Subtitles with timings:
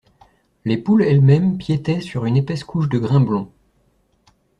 [0.65, 3.51] Les poules elles-mêmes piétaient sur une épaisse couche de grains blonds.